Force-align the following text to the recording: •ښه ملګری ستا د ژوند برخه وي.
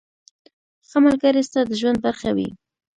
•ښه 0.89 0.97
ملګری 1.05 1.41
ستا 1.47 1.59
د 1.69 1.71
ژوند 1.79 1.97
برخه 2.05 2.29
وي. 2.35 2.49